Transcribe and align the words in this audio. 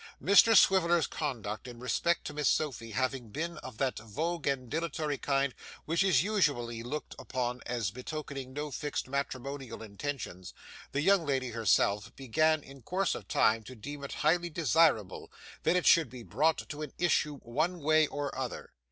Mr 0.19 0.57
Swiveller's 0.57 1.05
conduct 1.05 1.67
in 1.67 1.79
respect 1.79 2.25
to 2.25 2.33
Miss 2.33 2.49
Sophy 2.49 2.89
having 2.89 3.29
been 3.29 3.59
of 3.59 3.77
that 3.77 3.99
vague 3.99 4.47
and 4.47 4.67
dilatory 4.67 5.19
kind 5.19 5.53
which 5.85 6.01
is 6.03 6.23
usually 6.23 6.81
looked 6.81 7.13
upon 7.19 7.61
as 7.67 7.91
betokening 7.91 8.51
no 8.51 8.71
fixed 8.71 9.07
matrimonial 9.07 9.83
intentions, 9.83 10.55
the 10.91 11.01
young 11.01 11.23
lady 11.23 11.49
herself 11.51 12.15
began 12.15 12.63
in 12.63 12.81
course 12.81 13.13
of 13.13 13.27
time 13.27 13.61
to 13.61 13.75
deem 13.75 14.03
it 14.03 14.13
highly 14.25 14.49
desirable, 14.49 15.31
that 15.61 15.75
it 15.75 15.85
should 15.85 16.09
be 16.09 16.23
brought 16.23 16.67
to 16.67 16.81
an 16.81 16.93
issue 16.97 17.35
one 17.37 17.77
way 17.77 18.07
or 18.07 18.35
other. 18.35 18.73